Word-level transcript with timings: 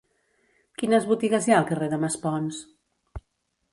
Quines 0.81 1.05
botigues 1.11 1.47
hi 1.49 1.55
ha 1.55 1.59
al 1.59 1.67
carrer 1.73 1.91
de 1.93 2.03
Maspons? 2.05 2.63